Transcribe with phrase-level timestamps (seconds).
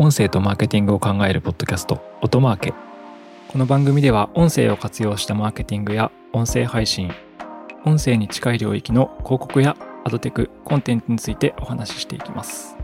[0.00, 2.72] 音声とマーケティングを考えるポッドキャスト音マーケ。
[3.48, 7.10] この番組では音声を活用したマーケティングや音声配信
[7.84, 12.76] 音声に近い領域の広告やアドテクコンテンツについてお話ししていきます。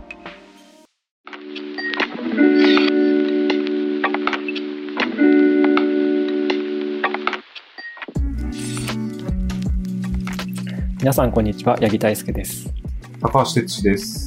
[10.98, 11.76] 皆さんこんにちは。
[11.76, 12.74] 八木大輔です。
[13.20, 14.23] 高橋哲司です。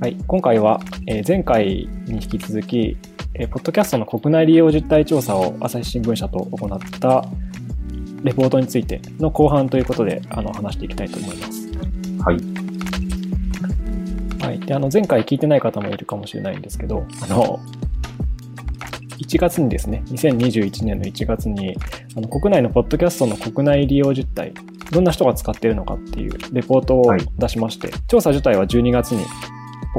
[0.00, 0.78] はい、今回は、
[1.08, 2.96] えー前回に引き続き、
[3.34, 7.24] えーポッドキャストの国内利用実態調査を朝日新聞社と行った
[8.22, 11.68] レポートについての後半ということであの話していきたいと思います。
[12.22, 12.36] はい。
[14.40, 17.58] はい、であの前回聞いてない方もいるかもしれないんですけどあの
[19.18, 21.76] 1月にですね2021年の1月に
[22.16, 24.54] あの国内のポッドキャストの国内利用実態
[24.92, 29.24] どんな人が使っているのかっていうレポートをはい出しまして、調査自体は12月に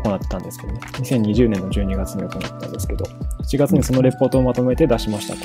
[0.02, 0.80] 行ったんですけどね。
[0.94, 3.06] 2020年の12月に行ったんですけど
[3.44, 5.36] 1月にそのレポートをまとめて出しました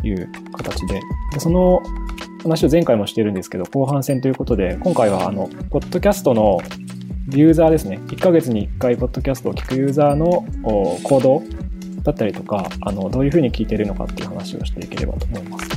[0.00, 1.00] という形で。
[1.32, 1.82] でその
[2.42, 6.60] 話を前回もしてるんですけど後半戦ということで今回はあのポッドキャストの
[7.30, 7.98] ユーザーですね。
[8.06, 10.46] 1ヶ月に1回ポッドキャストを聞くユーザーの
[11.02, 11.42] 行動
[12.02, 15.68] だったりとかあのどういうふうに聞いてるのかっていう話をしていければと思います。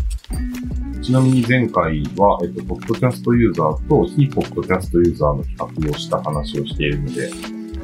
[1.02, 7.32] ちなみに前回は、えっと、ポッドキャストユーザーと非ポッドキャストユーザーの比較をした話をしているので、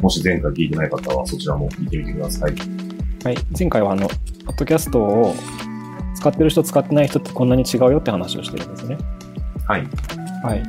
[0.02, 2.54] もし前回聞いてない方はそちらも聞いてみてください。
[3.24, 4.14] はい、前回はあのポ
[4.54, 5.36] ッドキャストを
[6.16, 8.98] 使ってる人使ってない人ってこんなに違うよって話をしてるんですね。
[9.68, 9.88] はい。
[10.44, 10.64] はい。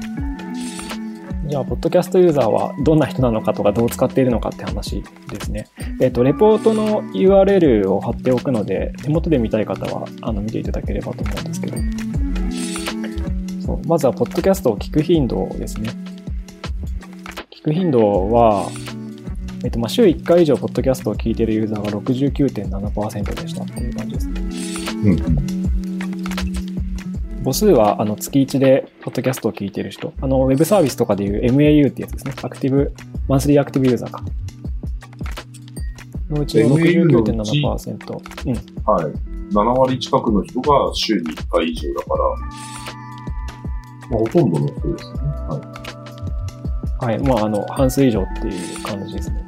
[1.48, 5.68] じゃあ、ポッドキャストユーザーはどんな人なのかとかどう使っているのかって話ですね。
[6.00, 11.76] えっ、と、レポートの URL を貼っておくので、手元で見たい方はあの見ていただければと思うんですけど。
[13.64, 15.90] そうまずは、ポッドキャストを聞く頻度ですね。
[17.50, 18.68] 聞く頻度は、
[19.64, 24.40] えっ、と、まあ、週1回以上、ポッドキャストを聞いているユーザーが69.7%でしたっていう感じですね。
[25.04, 25.56] うん。
[27.46, 32.34] 母数はあの月1でポッドキャストを聞いている人、あのウェブサービスとかでいう MAU ってやつですね。
[32.42, 32.92] アクティブ、
[33.28, 34.20] マンスリーアクティブユーザーか。
[36.28, 38.46] のうちの MAU のうち69.7%。
[38.46, 38.54] うん。
[38.84, 39.14] はい。
[39.52, 42.24] 7割近くの人が週に1回以上だから、
[44.10, 45.20] まあ、ほとんどの人ですよね。
[45.48, 47.12] はい。
[47.12, 47.18] はい。
[47.20, 49.45] まあ、あの、半数以上っていう感じですね。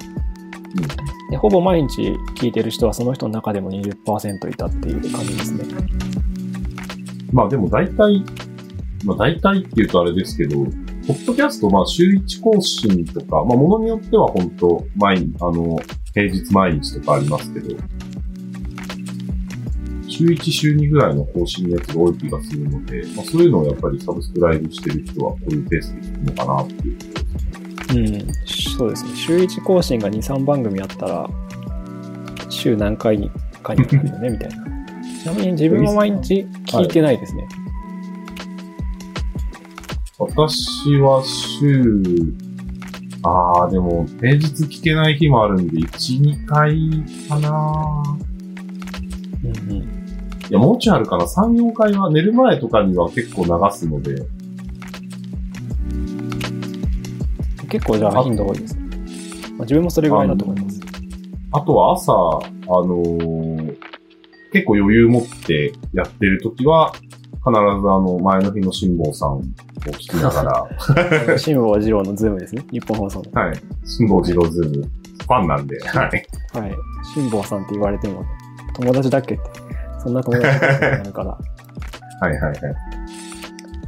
[1.31, 5.65] でほぼ毎日聞いてる人はその人の中でも20%いたっていう感じですね。
[7.33, 8.25] まあでも大体、
[9.05, 10.65] まあ大体っていうとあれですけど、
[11.07, 15.79] ポッドキャスト、まあ週1更新とか、まあものによっては本当毎日、あの、
[16.15, 17.77] 平日毎日とかありますけど、
[20.07, 26.99] 週1、週2ぐらいの更新のやつが多い気がするので、まあそういうのをやっぱりサブスクライブしてる人はこういうペースで聞くのかなっていう。
[27.91, 28.33] うん。
[28.79, 29.17] そうですね。
[29.17, 31.29] 週1更新が2、3番組あったら、
[32.49, 33.19] 週何回
[33.61, 34.57] かになるよね、 みたいな。
[35.21, 37.49] ちなみに自分は毎日聞いてないですね。
[40.17, 42.03] 私は週、
[43.25, 46.79] ああ、でも平日聞けない日もあるんで、1、2回
[47.29, 48.03] かな
[49.45, 49.77] うんうん。
[49.79, 49.85] い
[50.51, 51.25] や、もうちょいあるかな。
[51.25, 54.23] 3、4回は寝る前とかには結構流すので、
[57.69, 58.77] 結構じゃあ頻度多いです。
[58.77, 60.81] まあ、自分もそれぐらいだと思います。
[61.53, 62.17] あとは朝、あ
[62.87, 63.77] のー
[64.53, 67.53] 結構余裕持ってやってるときは、必ずあ
[68.01, 69.43] の、前の日の辛坊さんを
[69.85, 72.65] 聞きながら、 辛坊治郎のズームですね。
[72.71, 73.43] ニッポン放送の。
[73.43, 73.57] はい。
[73.85, 76.27] 辛坊治郎ズーム、ファンなんで、はい。
[76.59, 76.77] はい。
[77.15, 78.25] 辛坊さんって言われても、
[78.75, 79.45] 友達だっけって。
[79.99, 81.31] そんな友達だっけってなるから。
[82.21, 82.59] はいはいはい。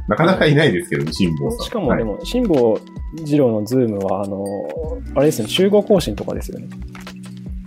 [0.07, 1.65] なかなかいないですけどね、辛坊さん。
[1.65, 2.79] しかもでも、辛坊
[3.13, 4.45] 治郎のズームは、あの、
[5.15, 6.67] あれですね、週5更新とかですよね。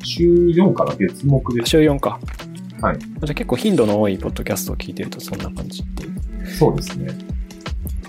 [0.02, 1.70] 週4かな月木です。
[1.70, 2.20] 週4か。
[2.80, 2.98] はい。
[2.98, 7.08] じゃあ結構頻度の多いポッドキャストを聞いてるとそんな感じっていうそうですね。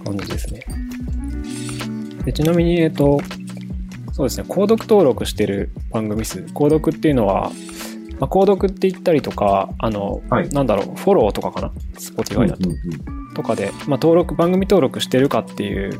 [0.03, 0.66] 感じですね。
[2.25, 3.19] でちなみに、えっと、
[4.12, 6.40] そうですね、購読登録してる番組数。
[6.53, 7.51] 購読っていうのは、
[8.19, 12.69] まあ、購読って言ったりとか、あの、はいなんだろう、フォローとかかな ?Spotify だと。
[12.69, 16.00] うんうんうんとかで、まあ、登録、番組登録してるかっていう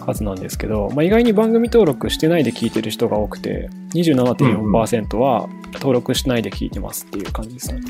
[0.00, 7.80] 数なんですけど、まあ、意外に番組登録してないで聞いてる人が多くて、27.4%は登録しないで聞いてますっていう感じですね。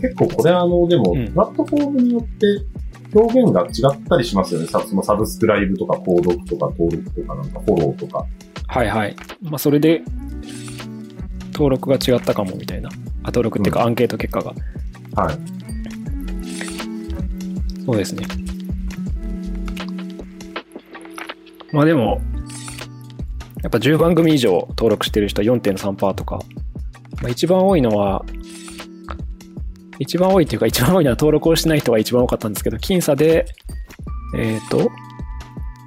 [0.00, 2.46] 結構これあの、でも、うんプラットフォームによって
[3.14, 4.66] 表現が違ったりしますよね。
[4.66, 8.26] さそのサブスクライブとか、購読とか、登録とか、なんかフォローとか。
[8.66, 9.16] はいはい。
[9.42, 10.02] まあ、それで、
[11.52, 12.88] 登録が違ったかもみたいな。
[12.88, 14.54] あ、登録っていうか、うんアンケート結果が。
[15.14, 15.61] はい。
[17.84, 18.26] そうですね。
[21.72, 22.20] まあでも、
[23.62, 26.40] やっぱ10番組以上登録してる人は4.3%とか、
[27.22, 28.24] まあ、一番多いのは、
[29.98, 33.46] 一番多いっていうか一番多いのは登録をしてない人が一番多かったんですけど、僅差で、
[34.36, 34.90] えっ、ー、と、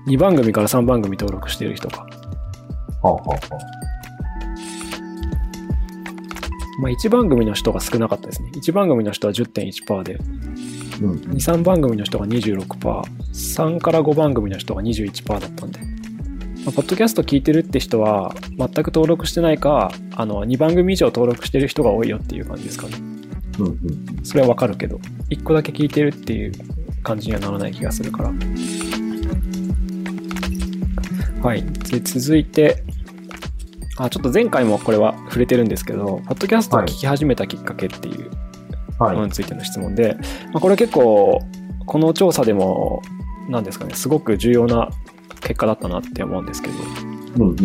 [0.08, 2.06] 2番組から3番組登録してる人か。
[3.02, 3.40] はあはあはあ、
[6.82, 8.52] まあ、1番組の人が少なかったですね。
[8.56, 10.18] 1番組の人は10.1%で、
[11.02, 12.66] うん、2、3番組の人が26%、
[13.04, 15.86] 3から5番組の人が21%だったんで、ま
[16.70, 22.98] あ、ポッドキャスト聞いてるって人は、全く登録してないか、あの、2番組以上登録してる人が多いよっていう感じですかね。
[23.60, 23.80] うんうん、
[24.24, 25.00] それはわかるけど、
[25.30, 26.52] 1個だけ聞いてるっていう
[27.04, 28.34] 感じにはならない気がするから。
[31.42, 31.64] はい。
[31.64, 32.84] で、続いて、
[33.98, 38.32] あ、ちょっと前回もこれは触れてるんですけど、ポッドキャストを聞き始めたきっかけっていう
[39.00, 40.22] ものについての質問で、はい、ま
[40.56, 41.42] あ、これ結構、
[41.86, 43.02] この調査でも、
[43.50, 44.90] なんですかね、すごく重要な
[45.42, 46.74] 結果だったなって思うんですけど、
[47.38, 47.58] うんうん、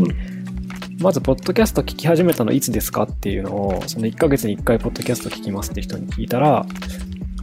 [1.00, 6.66] まず、ポッドキャスト聞き始めたのいつですかっていうのを、その1ヶ月に1回ポッドキャスト聞きますって人に聞いたら、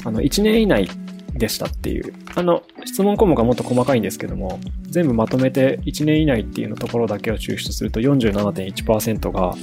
[0.05, 0.89] あの、1年以内
[1.33, 2.13] でしたっていう。
[2.35, 9.53] あの、質問項目はもっと細かいんですけども、全部まとめて1年以内っていうのところだけを抽出すると47.1%が、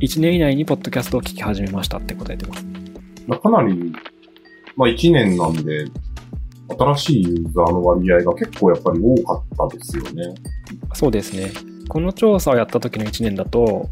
[0.00, 2.83] 1年以内にポッドキャストを聞き始めましたって答えてます。
[3.26, 3.92] まあ、かなり、
[4.76, 5.86] まあ1年なんで、
[6.68, 9.34] 新しいユーザーの割合が結構やっぱり多か
[9.66, 10.34] ったですよね。
[10.94, 11.52] そうですね。
[11.88, 13.88] この調査をやった時の1年だと、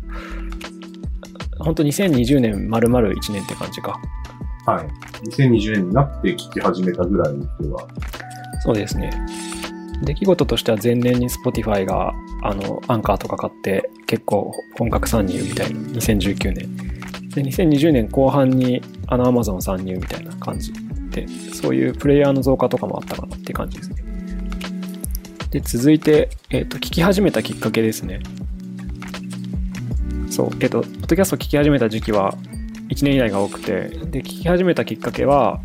[1.59, 4.01] 本当2020年丸々1年って感じか。
[4.67, 4.87] はい。
[5.29, 7.87] 2020年になって聞き始めたぐらいの人は。
[8.65, 9.11] そうですね。
[10.05, 12.13] 出来事としては前年に Spotify が、
[12.43, 17.02] あの、アンカーとか買って結構本格参入みたいな、2019年。
[17.35, 20.73] で、2020年後半にあの Amazon 参入みたいな感じ
[21.11, 24.03] で、そういうプレイヤーの増加とかもあったかなっていう感じですね。
[25.51, 28.21] で、続いて、え、ー、と、聞き始めたきっかけですね。
[30.31, 32.35] そう、えっ、ー、と、ポッドキャスト聞き始めた時期は
[32.89, 35.61] 1年以内が多くて、で、聞き始めたきっかけは、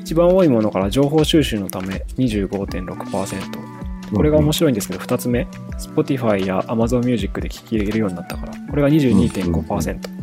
[0.00, 3.70] 一番多いものから情報収集のため25.6%。
[4.12, 5.46] これが面白いんですけど、2つ目、
[5.78, 10.19] Spotify や Amazon Music で聞き入れるようになったから、これが22.5%。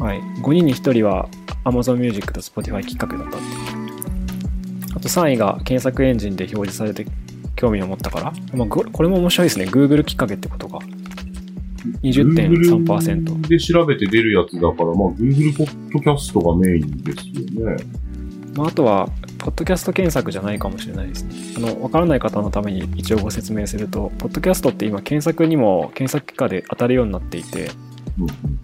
[0.00, 0.20] はい。
[0.20, 1.28] 5人に1人は
[1.64, 3.46] Amazon Music と Spotify きっかけだったって
[4.96, 7.06] あと3位が検索エンジンで表示されて
[7.56, 9.66] 興味を持ったから、まあ、これも面白いですね。
[9.66, 10.78] Google きっかけってことか。
[12.02, 13.48] 20.3%。
[13.48, 17.84] で調べて出るやつだから、まあ、Google ポッドキャストがメインですよね。
[18.56, 19.08] まあ、あとは、
[19.38, 21.34] ポッドキャスト検索じゃないかもしれないですね。
[21.56, 27.70] あの、わからない方のために一応ご説明すると、ポッドキャストって今検索にも検索結果で当たるようになっていて、
[28.18, 28.59] うん、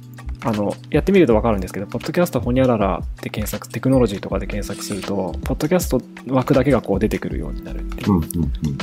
[0.46, 8.12] あの、やってみるとわかるんですけど、ポッドキャストほにゃららで検索、テクノロジーとかで検索すると、ポッドキャスト枠だけがこう出てくるようになるっていう。
[8.12, 8.78] うんうんうん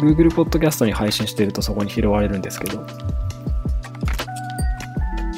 [0.00, 2.84] Google Podcast に配信してるとそこに拾われるんですけど。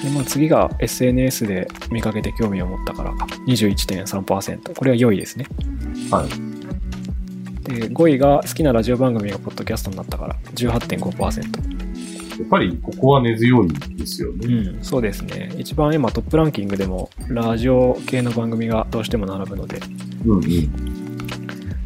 [0.03, 3.13] でまあ、次が SNS で見かけて興味を持ったから
[3.49, 4.75] 21.3%。
[4.75, 5.47] これは良いですね。
[6.11, 6.29] はい。
[7.69, 11.74] で、5位が好きなラジオ番組がポッドキャストになったから18.5%。
[12.39, 14.47] やっぱりここは根強いですよね。
[14.47, 15.53] うん、そうですね。
[15.57, 19.81] 一番今トップランキングでもラジオ系の番組がどうしても並ぶので。
[20.25, 20.51] うんうん。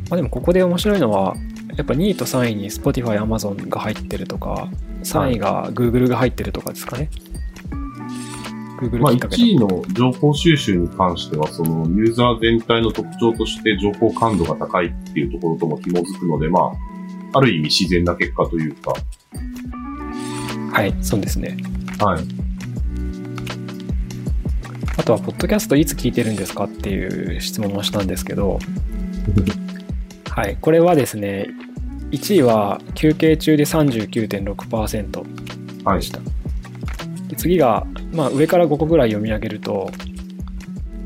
[0.09, 1.37] まあでもここで面白いのは、
[1.77, 4.69] やっぱ2位と3位に Spotify、Amazon が入ってるとか、
[5.03, 7.11] 3位が Google が入ってるとかですかね。
[8.81, 16.61] Google まあ、1位の情報収集に関しては、そのユーザー全体の特徴として情報感度が高いっていうところとも紐づくので、ま
[17.33, 18.95] あ、ある意味自然な結果というか。
[20.73, 21.57] はい、そうですね。
[21.99, 22.25] はい。
[24.97, 28.59] あとは、ポッドキャストいつ聞いてるんですかっていう質問をしたんですけど、
[30.29, 31.49] はい、これはですね、
[32.11, 35.23] 1位は休憩中で39.6%
[35.97, 36.19] でした。
[36.19, 39.91] はい、で次が、まあ、上から5個ぐらい読み上げると、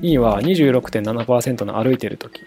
[0.03, 2.41] 2位は26.7%の歩いてる時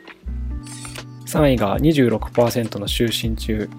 [1.25, 3.69] 3位が26%の就寝中。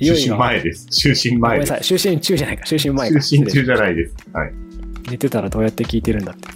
[0.00, 0.86] 就寝前です。
[0.90, 1.72] 就寝前です。
[1.72, 1.98] ごめんなさい。
[1.98, 2.64] 就寝中じゃないか。
[2.64, 3.18] 就寝前か。
[3.18, 4.14] 就寝中じゃないです。
[4.32, 4.52] はい。
[5.10, 6.48] 寝てたらどうやって聞いてるんだって。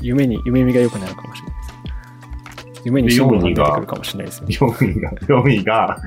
[0.00, 1.56] 夢に、夢見が良くなるかもしれない。
[2.84, 4.48] 夢に4位が出てくるかもしれないですね。
[4.48, 5.98] 4位が、4位が、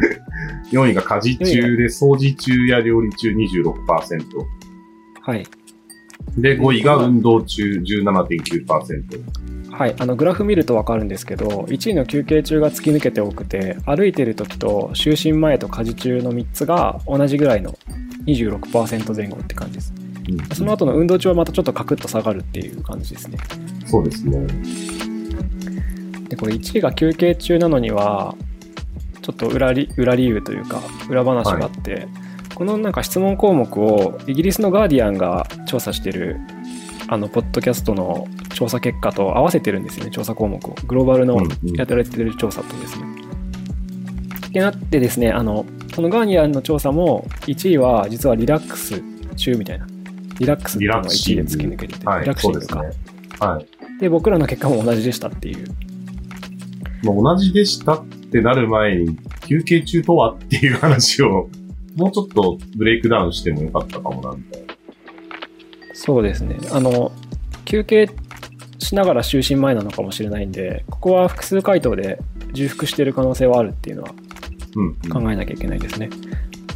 [0.72, 4.24] 4位が家事中で、掃除中や料理中26%。
[5.22, 5.46] はい。
[6.38, 9.50] で、5位が運動中17.9%。
[9.72, 17.78] はい、あのグラフ見ると分かるんですけど1位の休憩中が突き抜けて多くて歩いてる時と就寝前と家事中の3つが同じぐらいの
[18.26, 19.94] 26%前後って感じです、
[20.28, 23.38] うん、その後の運動中はまたちょっとカクッと下がるっていう感じですね。
[23.86, 24.46] そうですね。
[26.30, 28.36] で、これ1位が休憩中なのには、
[29.22, 32.08] ちょっと裏り裏理由というか裏話があって、
[32.60, 36.42] このなんか質問項目をイギリスのガーディアンが調査してる
[37.08, 41.38] あのポッドキャストの調査結果と合わせてるんですよね調査項目をグローバルの
[41.78, 43.06] やってられてる調査とですね。
[44.48, 49.02] ってなってですねあのそのガーディアンの調査も1位は実はリラックス
[49.38, 49.88] 中みたいな
[50.38, 53.10] リラックスっていうのが1位で突き抜けててはいリラクシングかそうですね。
[53.40, 53.66] はい。
[54.02, 55.66] で僕らの結果も同じでしたっていう
[57.04, 61.50] まあ、同じでしたってなる前に、休憩中とはっていう話を、
[62.00, 64.74] もうちょっとブレイクダウンしてもよかったかもな、みたいな。
[65.94, 66.58] そうですね。
[66.72, 67.12] あの、
[67.66, 68.10] 休憩
[68.80, 72.20] しながら就寝前なのかもしれないんで、ここは複数回答で
[72.54, 74.14] 重複してる可能性はあるっていうのは。
[75.12, 76.10] 考えなきゃいけないですね。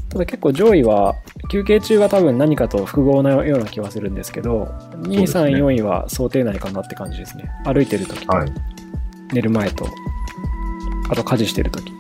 [0.10, 1.16] ただ結構上位は
[1.50, 4.66] 休憩中が多分何かと複合なような気はするんですけど、
[5.04, 7.50] 2位、ですね3位、4位は想定内かなって感じですね。
[7.66, 8.52] 歩いてる時とはい。
[9.32, 9.88] 寝る前と、
[11.10, 11.94] あと家事してる時。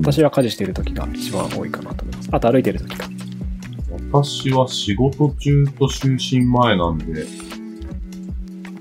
[0.00, 2.28] 私は家事してる時が一番多いかなと思います。
[2.32, 3.08] あと歩いてる時か。
[4.10, 7.26] 私は仕事中と就寝前なんで、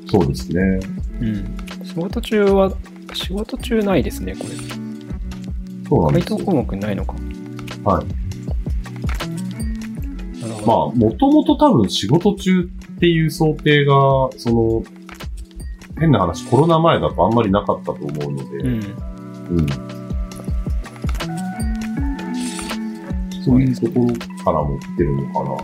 [0.09, 0.79] そうですね。
[1.21, 1.57] うん。
[1.83, 2.71] 仕事中は、
[3.13, 4.49] 仕事中ないですね、これ。
[5.89, 6.37] そうなんですよ。
[6.37, 7.13] 回答項目ないのか。
[7.83, 8.05] はい。
[10.41, 10.67] なるほど。
[10.67, 12.65] まあ、もともと多分仕事中っ
[12.99, 13.93] ていう想定が、
[14.37, 14.83] その、
[15.99, 18.81] 変な話、コロナ前だとあんまりなかったと思うので、うん。
[19.49, 19.96] うん。
[23.47, 24.07] そういうところ
[24.43, 25.55] から持ってるのかな。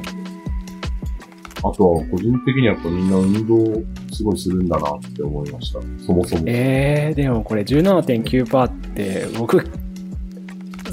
[1.66, 3.82] あとは、個人的にはやっぱみんな運動
[4.14, 5.80] すごいするんだなって思いました。
[6.06, 6.44] そもそも。
[6.46, 9.62] えー、でもこれ17.9%って僕、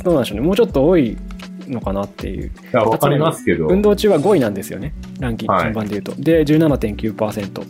[0.03, 0.47] どうなんでしょうね。
[0.47, 1.17] もうちょっと多い
[1.69, 2.47] のかなっていう。
[2.47, 3.69] いや、わかりますけど。
[3.69, 4.95] 運動中は5位なんですよね。
[5.21, 6.15] ランキングはい順番で言うと。
[6.21, 7.61] で、17.9%。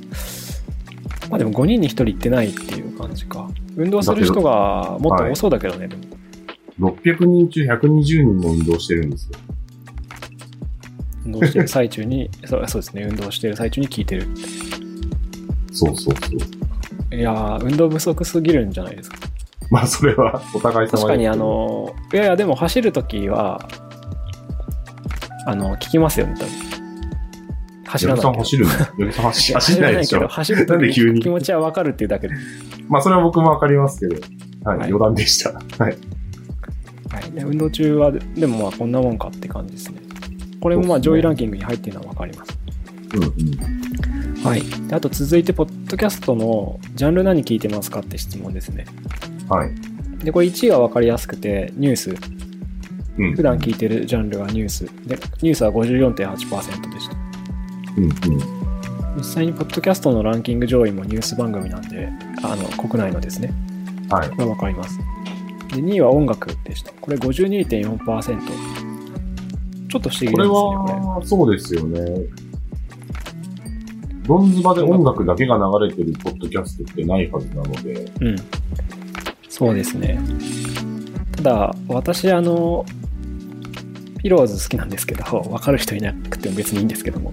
[1.30, 3.48] まあでも5人に1人行ってないっていう感じか。
[3.76, 5.88] 運動する人がもっと多そうだけどね。
[6.80, 9.38] 600人中120人も運動してるんですよ。
[11.26, 14.26] 運動してる最中に、 そうそうですね、運動してる最中に聞いてる。
[15.72, 16.30] そうそうそ
[17.12, 17.14] う。
[17.14, 19.18] いやー、運動不足すぎるんじゃないですか。
[19.70, 23.68] まあ、それはお互い様確かにあ、の、いやいや、でも走るときは、
[25.46, 26.70] あの、聞きますよね、多分。
[27.86, 28.70] 走らないさん走るの？
[28.70, 30.28] 矢部さん走走んないでしょけど、。
[30.28, 31.20] 走るとなんで急に？
[31.20, 32.34] 気持ちはわかるっていうだけで。
[32.88, 34.20] まあ、それは僕もわかりますけど。
[34.64, 35.52] はい、はい余談でした。
[35.82, 35.96] はい。
[37.10, 40.00] はい、で運動中は、でもまあこんなもんかって感じですね。
[40.60, 42.58] これもまあ上位ランキングに入っているのはわかります。
[43.14, 44.44] うんうん。
[44.44, 44.62] はい。
[44.88, 48.84] であと続いて、ポッドキャストのジャンル何聞いてますかって質問ですね。
[49.48, 49.70] はい。
[50.24, 52.14] で、これ1位はわかりやすくて、ニュース。
[53.18, 53.34] うん。
[53.34, 54.84] 普段聞いてるジャンルはニュース。
[55.06, 57.16] で、ニュースは54.8%でした。
[57.96, 58.60] うんうん。
[59.16, 62.08] 実際にポッドキャストのランキング上位もニュース番組なんで、
[62.42, 63.52] あの、国内のですね。
[64.08, 64.30] はい。
[64.30, 64.98] これわかります。
[65.72, 66.92] で、2位は音楽でした。
[67.00, 68.80] これ52.4%。
[69.88, 70.46] ちょっと不思議ですね、これ。
[70.46, 72.00] は、そうですよね。
[74.26, 78.36] ドンズバで音楽だけが流れてるポッドキャストってないはずなので、うん。
[79.48, 80.20] そうですね。
[81.36, 82.86] ただ、私、あの、
[84.22, 87.32] ピローズ好きなんですけど、わかる人いなくても別にいいんですけども、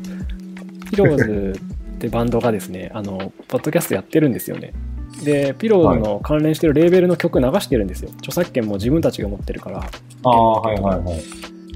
[0.90, 1.60] ピローズ
[1.96, 4.74] ってバンドがですね、あの、ポッドキャストやってるんですよね。
[5.24, 8.12] で、ピローズの関連してるレーベルの曲流してるんですよ。
[8.20, 9.80] 著作権も自分たちが持ってるから、
[10.24, 11.24] ああ、はいはいはい。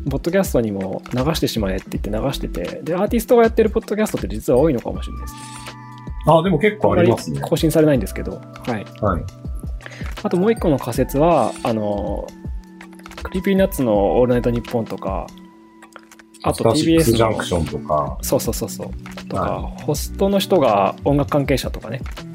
[0.10, 5.40] ポッドキャストにも流してしまえって言って流してて、で、アーティストがやってるポッドキャストって実は多いのかもしれないですね。
[6.26, 7.40] ああ、でも結構ありますね。
[7.42, 8.86] 更新されないんですけど、はい。
[9.02, 9.24] はい。
[10.24, 12.28] あともう一個の仮説は、あの、
[13.24, 15.28] Creepy Nuts のオールナイトニッポンとか、
[16.44, 22.31] あと TBS の JUNK、ションとか、そうそうそうそう、とか、はホストの人が音楽関係者とかね、うん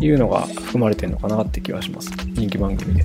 [0.00, 2.10] いうのが含まれてるのかなって気はします。
[2.34, 3.04] 人気番組で。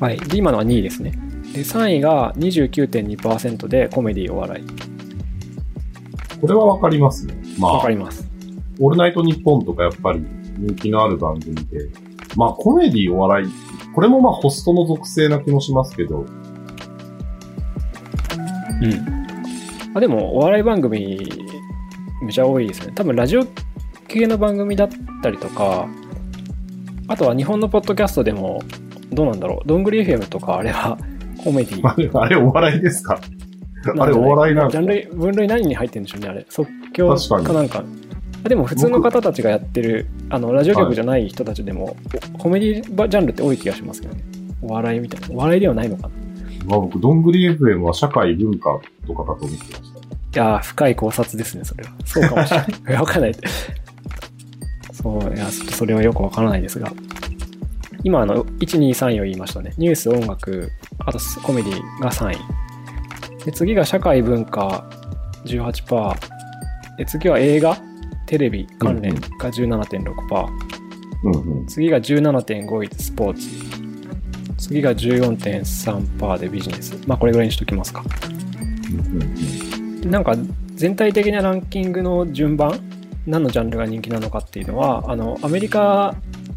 [0.00, 0.18] はい。
[0.18, 1.12] で、今のは2位ですね。
[1.52, 4.64] で、3位が29.2%でコメディお笑い。
[6.40, 7.34] これはわかりますね。
[7.58, 8.28] まあわか、ります。
[8.80, 10.24] オールナイトニッポンとかやっぱり
[10.58, 11.88] 人気のある番組で、
[12.36, 13.48] まあコメディお笑い、
[13.94, 16.26] これもまあホストの属性な気もしますけど、
[18.82, 19.24] うん。
[19.94, 21.18] あでも、お笑い番組、
[22.22, 22.92] めちゃ多いですね。
[22.94, 23.46] 多分、ラジオ
[24.14, 24.88] 系の番組だっ
[25.22, 25.88] たりとか、
[27.08, 28.62] あとは日本のポッドキャストでも、
[29.12, 29.68] どうなんだろう。
[29.68, 30.96] どんぐり FM とか、あれは
[31.42, 33.20] コメディあれあれお笑いですか？
[33.98, 36.46] あれお笑いなんジャンル、分類何に入ってるんでしょうね、あれ。
[36.48, 37.84] 即興確かなんか。
[38.44, 41.96] あでも普通の方たちがやってる、あの、ラジオ局じゃない人たちでも、
[42.38, 44.22] コメディジャンルって多い気がしますけどね。
[44.62, 45.34] お笑いみたいな。
[45.34, 46.08] お笑いではないのかな。
[46.08, 46.12] い
[46.66, 49.92] まあ僕、どんぐり FM は社会文化とかだと思ってまし
[50.32, 50.40] た。
[50.40, 51.90] やー、深い考察ですね、それは。
[52.04, 52.68] そうかもしれない。
[52.68, 53.34] い やわかんない。
[55.04, 56.90] そう、いや、ちょっとそれはよくわからないですが。
[58.02, 59.74] 今あの、1、2、3位を言いましたね。
[59.76, 63.44] ニュース、音楽、あとコメディが3位。
[63.44, 64.84] で、次が社会文化
[65.44, 66.14] 18%。
[66.96, 67.76] で、次は映画、
[68.26, 69.20] テレビ関連が
[69.50, 70.48] 17.6%。
[71.24, 71.66] うんうん。
[71.66, 73.48] 次が17.5位でスポーツ。
[74.56, 76.96] 次が14.3%でビジネス。
[77.06, 78.02] まあこれぐらいにしときますか。
[78.90, 80.36] うんうんでなんか
[80.74, 82.78] 全体的なランキングの順番
[83.26, 86.14] 何のジャンルが人気なのかっていうのはあのアメリカ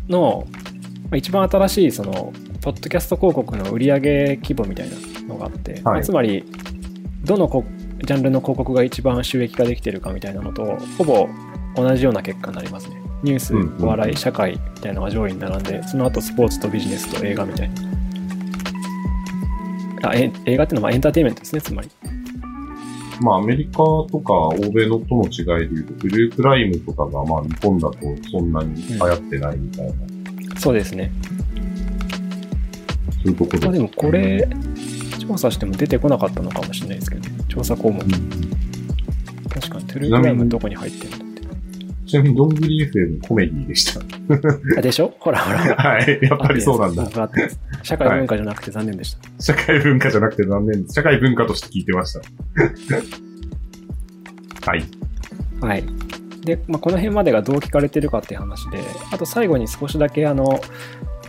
[0.09, 0.47] の
[1.03, 3.99] まあ一番新しいそのポッドキャスト広告の売上
[4.41, 4.95] 規模みたいな
[5.27, 6.43] のがあって、まあつまり
[7.23, 7.63] どのこ
[8.03, 11.27] ジャンルの広告が一番収益化できてるかみたいなのとほぼ
[11.75, 13.01] 同じような結果になりますね。
[13.23, 13.83] ニュースうんうん。
[13.85, 17.97] お笑い社会みたいなのが上位に並んでその後スポーツとビジネスと映画みたいな。
[20.03, 21.89] あえ映画っていうのはまあエンターテインメントですねつまり
[23.21, 27.97] まあ、アメリカとか欧米のとの違いで言うと、ブルークライムとかが、まあ、日本だと
[28.31, 29.93] そんなに流行ってないみたいな、
[30.59, 31.11] そうですね
[33.23, 34.47] そういうところまあでもこれ、
[35.19, 37.35] 調査しても出てこなかったのかもしれないですけどね。
[37.49, 38.01] 調査項目。
[38.01, 38.09] うん
[39.49, 41.57] 確かに、トゥルークライムどこに入ってるんだって。
[42.05, 44.01] ちなみに、どんぐり FM コメディでした。
[44.77, 45.13] あ、でしょ？
[45.19, 45.57] ほらほら。
[45.75, 46.19] はい。
[46.21, 47.03] やっぱりそうなんだ。
[47.03, 49.19] 合ってます社会文化じゃなくて残念でした。
[49.39, 50.93] 社会文化じゃなくて残念です。
[50.93, 52.21] 社会文化として聞いてました。
[54.71, 54.83] はい。
[55.61, 55.83] はい。
[56.43, 58.79] で、まあ、この辺までがどう聞かれてるかっていう話で、
[59.11, 60.59] あと最後に少しだけ、あの、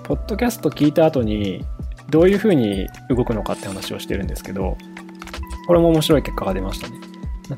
[0.04, 1.64] ポッドキャスト聞いた後に、
[2.10, 4.76] どういうふうに動くのかって話をしてるんですけど、
[5.66, 6.94] これも面白い結果が出ましたね。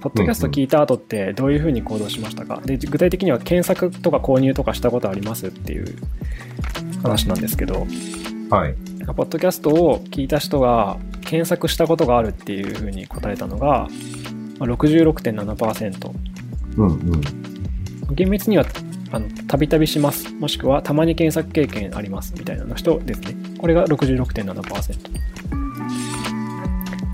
[0.01, 2.61] ポッドキャスト聞いた後ってどういうふうに行動しましたか？
[2.65, 5.97] で具体的には検索とか購入とかしたことありますっていう
[7.03, 7.87] 話なんですけど、
[8.51, 8.75] はい。
[9.15, 13.89] ポッドキャストを聞いた人が検索したことがあるっていうふうに答えたのが
[14.59, 16.11] まあ66.7%。
[16.77, 18.15] うんうん。
[18.15, 18.65] 厳密には
[19.13, 25.11] あのたびたびしますもしくはたまに検索経験ありますみたいなの人ですねこれが66.7%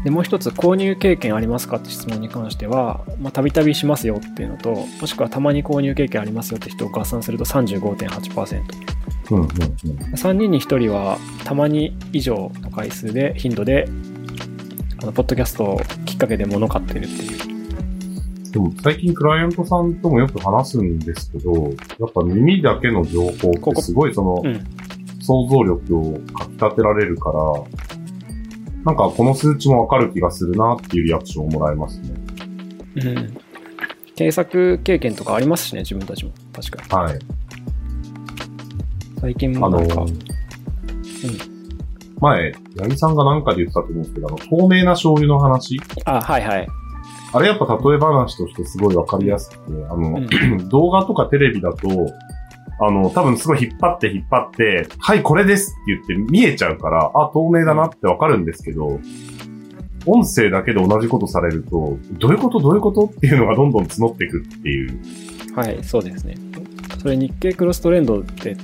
[0.05, 8.63] でもう一つ購入経験ありますかって質問に関してはたびたびしますよっていうのともしくはたまに購入経験ありますよって人を合算すると35.8%
[9.31, 9.49] うんうんうん。
[10.15, 13.89] 3人に1人はたまに以上の回数で頻度で
[15.03, 17.57] あのポッドキャストをきっかけで物買ってるっていう
[18.57, 24.67] でも最近クライアントさんともよく話すんですけど、やっぱ耳だけの情報ってすごいそのうん
[25.21, 27.39] 想像力をかき立てられるから、
[28.85, 32.11] なんかこの数値もわかる気がするなっていうリアクションをもらえますね。
[32.97, 33.37] うん
[34.15, 37.19] 検索経験とかありますしね自分たちも確かにはい。
[39.21, 40.05] 最近あのもなんか、
[42.21, 45.81] 前、八木さんがなんかで言ってたと思うんですけど、あの、透明な醤油の話？
[46.05, 46.69] あはいはい。
[47.33, 50.69] あれやっぱ例え話としてすごいわかりやすくて、あの、うん。
[50.69, 51.89] 動画とかテレビだと、
[52.79, 59.01] あの、多分すごい引っ張って引っ張って、はい、これですって言って見えちゃうから、あ、透明だなってわかるんですけど、
[60.07, 62.61] 音声だけで同じことされると、どういうこと？
[62.61, 63.07] どういうこと？
[63.07, 65.01] っていうのがどんどん募っていくっていう。
[65.55, 66.37] はいそうですね。
[67.01, 68.57] それ日経クロストレンドって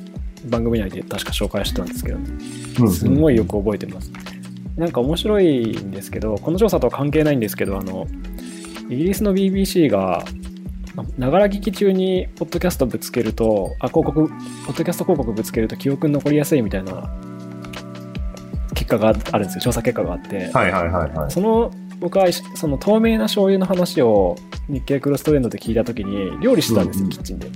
[0.47, 4.11] 番組内で確か紹介してたんですけど、ね、すごいよく覚えてます、
[4.77, 8.07] なんか面白いんですけどこの調査とは関係ないんですけどあの
[8.89, 10.25] イギリスの BBC が
[11.17, 17.11] ながら聞き中にポッドキャストぶつけるとあ広告ポッドキャスト広告ぶつけると記憶に残りやすいみたいな
[18.75, 19.61] 結果があるんですよ。
[19.63, 21.31] 調査結果があって、はいはいはいはい。
[21.31, 24.37] その僕はその透明な醤油の話を
[24.69, 27.11] 日経クロストレンドで聞いた時に料理してたんですよ、うんうん。
[27.11, 27.49] キッチンで。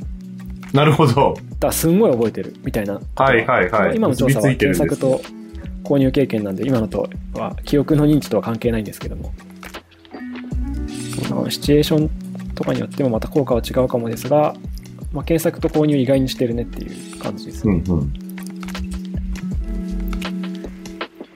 [0.77, 1.35] だなるほど。
[1.35, 3.01] からすんごい覚えてるみたいな。
[3.17, 5.21] はいはいはい今の調査は検索と
[5.83, 9.33] 購入経験なんで今のとは記憶の認知とは関係ないんですけども。
[11.49, 12.09] シチュエーション
[12.55, 14.55] とかによってもまた効果は違うかもですが、
[15.13, 17.83] まあ、検索と購入意外にしてるねっていう感じですね。
[17.89, 18.13] うんうん。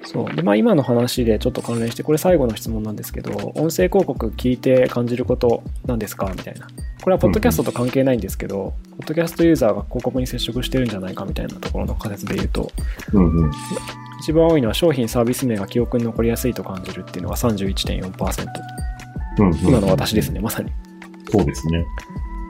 [0.05, 6.33] そうでまあ、今の話でちょっと関連してこれ最後の質問なんですけど音声広告聞いて感じることなんですか？
[6.37, 6.67] みたいな
[7.03, 12.71] これはポッドキャストと関係ないんですけど、ポッドキャストユーザーが広告に接触してるんじゃないかみたいなところの仮説で言うと
[13.13, 13.53] うんうん。
[14.21, 18.47] 一番多いのは商品サービス名が記憶に残りやすいと感じるっていうのが31.4%
[19.39, 19.59] うんうん。
[19.61, 20.71] 今の私ですねまさに
[21.31, 21.87] そうですね。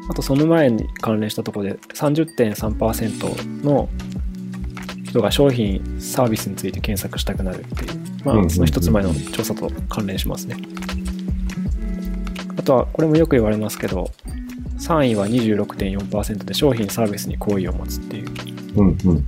[0.08, 3.88] あとその前に関連したところで30.3%の
[5.04, 10.56] 人が商品サービスについて検索したくなるっていう、まあ、うんうんうんその一つ前の調査と関連しますね。
[12.56, 14.10] あとはこれもよく言われますけど
[14.90, 18.28] 3位は26.4%で商品サービスに好意を持つっていう。
[18.74, 19.26] うんうん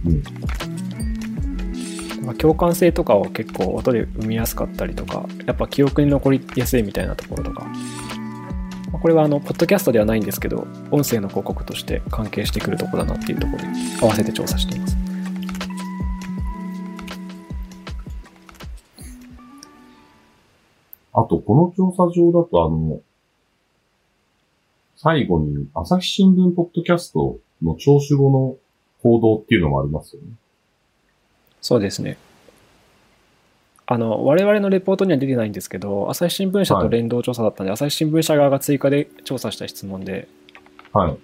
[2.21, 13.69] うん、まあ、共感性とかを結構音で生みやすかったりとかやっぱ記憶に残りやすいみたいなところとか、まあ、これはあのポッドキャストではないんですけど音声の広告として関係してくるとこだなっていうところで
[14.01, 14.97] 合わせて調査しています。
[21.15, 23.01] あと、この調査上だと、あの、
[25.03, 28.55] 最後に、朝日新聞ポッドキャストの聴取後の
[29.03, 30.29] 報道っていうのもありますよね。
[31.61, 32.19] そうですね。
[33.87, 40.29] あの、我々のレポートには出てないんですけど、朝日新聞社と連動調査だったんで、朝日新聞社側が追加で調査した質問で、
[40.93, 41.17] はい。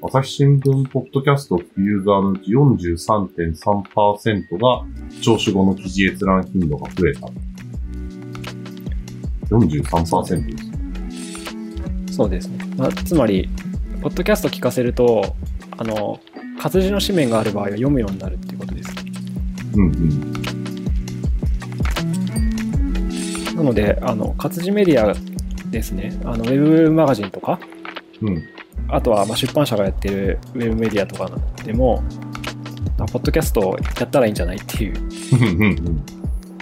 [0.00, 4.82] 朝日新聞ポッドキャストユーザーのうち43.3%が
[5.20, 7.28] 聴取後の記事閲覧頻度が増えた。
[9.50, 10.67] 43%です。
[12.18, 12.58] そうですね。
[12.76, 13.48] まあ、つまり、
[14.02, 15.36] ポッドキャスト聞かせると、
[15.76, 16.18] あの、
[16.60, 18.90] 活字の紙面がある場合は読むようになるっていうことです。
[19.76, 20.32] うんうん。
[23.54, 25.14] なので、あの、活字メディア
[25.70, 27.60] ですね、あの、ウェブマガジンとか、
[28.20, 28.42] うん。
[28.88, 31.30] あとはまあ出版社がやってるウェブメディアとか
[31.64, 32.02] でも、
[32.98, 34.94] あポッドキャストをやったらいいんじゃないっていう。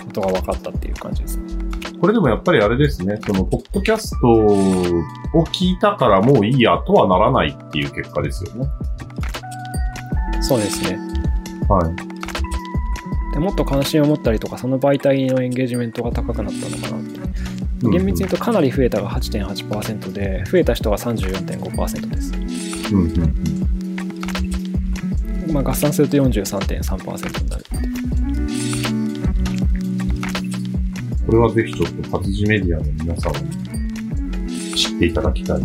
[0.05, 1.46] ことが分かったっていう感じですね。
[2.01, 8.69] これでもやっぱりあれですね、その、ポッドキャストを聞いたからもういいやとはならないっていう結果ですよね。
[10.43, 10.99] そうですね。
[11.69, 13.33] はい。
[13.33, 17.27] でもっと関心を持ったりとか、その媒体のエンゲージメントが高くなったのかなって。
[17.83, 22.33] 厳密に言うとかなり増えたが8.8%で、増えた人が34.5%です。
[22.95, 23.11] うんうん
[25.47, 25.53] うん。
[25.53, 27.66] まあ、合算すると43.3%になる
[31.27, 35.61] これはぜひちょっと活字メディアの皆さんに知っていただきたい。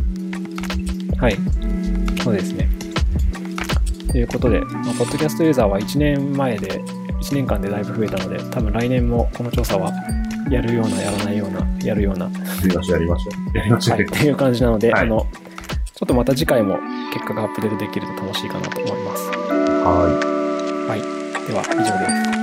[1.19, 1.37] はい。
[2.23, 2.67] そうですね。
[4.11, 6.81] ということで、まあ、ポッドキャストユーザーは1年前で、
[7.21, 9.91] 1年間でだいぶ増えたので、多分来年もこの調査は
[10.49, 12.31] やるような、やらないような、やるような、や
[12.67, 13.57] りましょう、やりましょう。
[13.57, 13.97] やりましょう。
[13.97, 15.27] はい、っていう感じなので、はいあの、
[15.93, 16.79] ちょっとまた次回も
[17.13, 19.29] 結果がアップデートできると楽しいかなと思います。
[19.85, 20.31] は
[21.47, 22.40] では、以上です。